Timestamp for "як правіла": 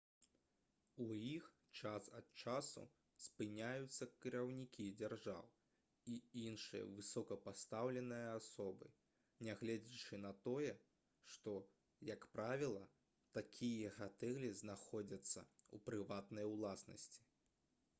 12.11-12.83